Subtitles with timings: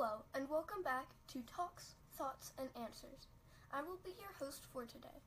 [0.00, 3.28] Hello, and welcome back to Talks, Thoughts, and Answers.
[3.68, 5.20] I will be your host for today.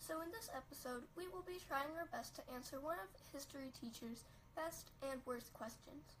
[0.00, 3.68] So, in this episode, we will be trying our best to answer one of history
[3.76, 4.24] teacher's
[4.56, 6.16] best and worst questions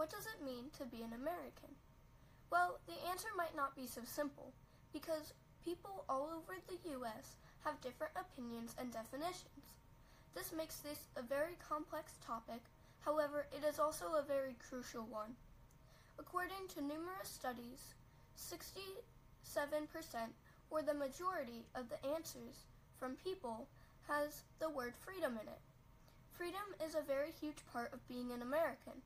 [0.00, 1.76] What does it mean to be an American?
[2.48, 4.56] Well, the answer might not be so simple,
[4.88, 7.36] because people all over the U.S.
[7.68, 9.76] have different opinions and definitions.
[10.32, 12.64] This makes this a very complex topic,
[13.04, 15.36] however, it is also a very crucial one.
[16.18, 17.94] According to numerous studies,
[18.36, 18.98] 67%
[20.70, 22.66] or the majority of the answers
[22.98, 23.68] from people
[24.08, 25.60] has the word freedom in it.
[26.32, 29.02] Freedom is a very huge part of being an American.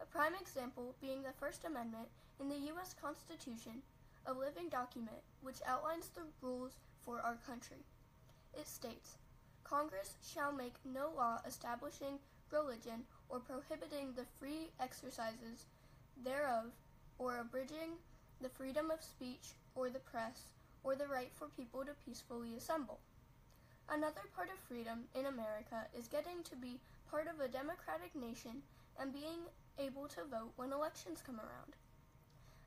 [0.00, 2.08] A prime example being the First Amendment
[2.40, 2.94] in the U.S.
[2.94, 3.82] Constitution,
[4.26, 6.72] a living document which outlines the rules
[7.04, 7.84] for our country.
[8.58, 9.18] It states,
[9.62, 12.18] Congress shall make no law establishing
[12.50, 15.66] religion or prohibiting the free exercises
[16.22, 16.72] thereof,
[17.18, 17.98] or abridging
[18.40, 23.00] the freedom of speech or the press, or the right for people to peacefully assemble.
[23.88, 28.62] Another part of freedom in America is getting to be part of a democratic nation
[28.98, 29.48] and being
[29.78, 31.76] able to vote when elections come around.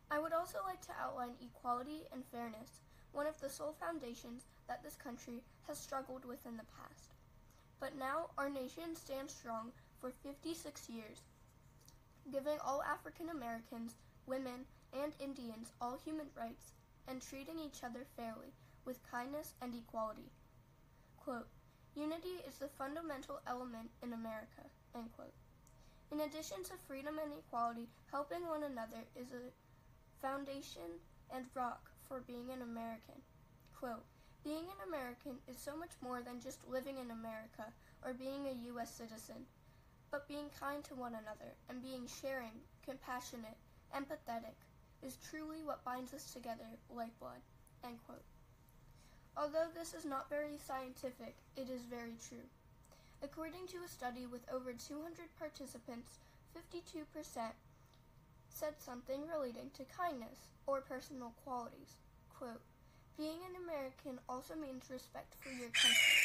[0.09, 2.81] I would also like to outline equality and fairness,
[3.14, 7.14] one of the sole foundations that this country has struggled with in the past.
[7.80, 11.22] But now our nation stands strong for 56 years
[12.31, 16.73] giving all African Americans, women, and Indians all human rights
[17.08, 18.53] and treating each other fairly
[18.86, 20.31] with kindness and equality.
[21.17, 21.47] Quote,
[21.95, 24.64] Unity is the fundamental element in America.
[26.11, 29.52] In addition to freedom and equality, helping one another is a
[30.22, 33.22] foundation and rock for being an American.
[33.75, 34.06] Quote,
[34.44, 38.66] being an American is so much more than just living in America or being a
[38.67, 38.95] U.S.
[38.95, 39.45] citizen
[40.11, 43.58] but being kind to one another and being sharing, compassionate,
[43.95, 44.55] empathetic
[45.03, 47.41] is truly what binds us together like blood.
[49.38, 52.44] Although this is not very scientific, it is very true.
[53.22, 56.17] According to a study with over 200 participants,
[56.57, 57.06] 52%
[58.50, 62.01] said something relating to kindness or personal qualities.
[62.38, 62.62] Quote,
[63.16, 66.17] being an American also means respect for your country.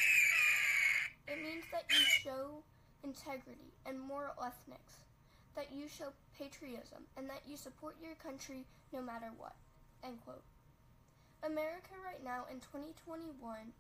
[1.29, 2.65] It means that you show
[3.05, 5.05] integrity, and moral ethics,
[5.55, 6.09] that you show
[6.39, 9.55] patriotism, and that you support your country no matter what.
[11.45, 13.73] America right now in 2021,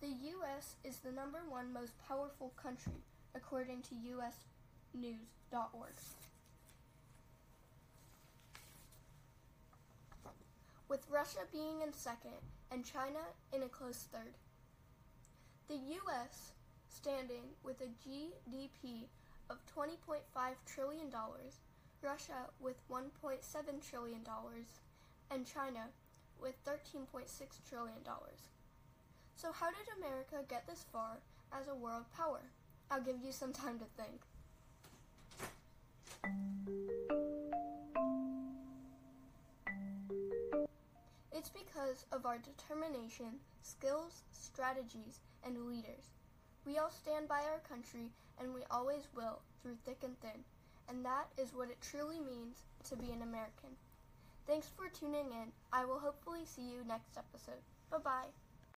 [0.00, 0.74] the U.S.
[0.84, 3.00] is the number one most powerful country,
[3.34, 5.22] according to usnews.org.
[10.88, 12.38] With Russia being in second
[12.70, 13.18] and China
[13.52, 14.34] in a close third.
[15.68, 16.52] The U.S
[16.96, 19.04] standing with a GDP
[19.50, 20.20] of $20.5
[20.64, 21.12] trillion,
[22.02, 24.20] Russia with $1.7 trillion,
[25.30, 25.84] and China
[26.40, 27.06] with $13.6
[27.68, 27.98] trillion.
[29.34, 31.18] So, how did America get this far
[31.52, 32.40] as a world power?
[32.90, 34.22] I'll give you some time to think.
[41.32, 46.10] It's because of our determination, skills, strategies, and leaders.
[46.66, 48.10] We all stand by our country,
[48.40, 50.42] and we always will, through thick and thin.
[50.88, 53.70] And that is what it truly means to be an American.
[54.46, 55.52] Thanks for tuning in.
[55.72, 57.62] I will hopefully see you next episode.
[57.90, 58.45] Bye bye.